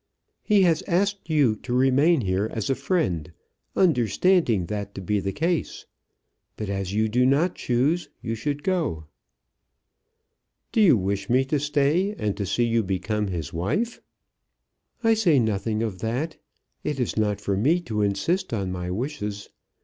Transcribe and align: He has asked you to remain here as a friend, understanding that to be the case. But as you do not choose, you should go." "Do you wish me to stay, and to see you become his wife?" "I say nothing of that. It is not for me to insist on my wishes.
He 0.41 0.63
has 0.63 0.81
asked 0.87 1.29
you 1.29 1.55
to 1.57 1.73
remain 1.75 2.21
here 2.21 2.49
as 2.51 2.71
a 2.71 2.73
friend, 2.73 3.31
understanding 3.75 4.65
that 4.65 4.95
to 4.95 5.01
be 5.01 5.19
the 5.19 5.31
case. 5.31 5.85
But 6.57 6.69
as 6.69 6.91
you 6.91 7.07
do 7.07 7.23
not 7.23 7.53
choose, 7.53 8.09
you 8.19 8.33
should 8.33 8.63
go." 8.63 9.05
"Do 10.71 10.81
you 10.81 10.97
wish 10.97 11.29
me 11.29 11.45
to 11.45 11.59
stay, 11.59 12.15
and 12.17 12.35
to 12.35 12.47
see 12.47 12.65
you 12.65 12.81
become 12.81 13.27
his 13.27 13.53
wife?" 13.53 14.01
"I 15.03 15.13
say 15.13 15.37
nothing 15.37 15.83
of 15.83 15.99
that. 15.99 16.37
It 16.83 16.99
is 16.99 17.15
not 17.15 17.39
for 17.39 17.55
me 17.55 17.79
to 17.81 18.01
insist 18.01 18.55
on 18.55 18.71
my 18.71 18.89
wishes. 18.89 19.49